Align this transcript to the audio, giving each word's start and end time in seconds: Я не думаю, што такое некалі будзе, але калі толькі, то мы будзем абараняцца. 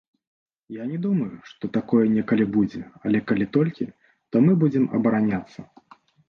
Я 0.75 0.83
не 0.93 0.95
думаю, 1.03 1.27
што 1.49 1.69
такое 1.77 2.01
некалі 2.15 2.47
будзе, 2.55 2.81
але 3.09 3.21
калі 3.33 3.45
толькі, 3.59 3.85
то 4.33 4.43
мы 4.47 4.57
будзем 4.65 4.89
абараняцца. 4.99 5.59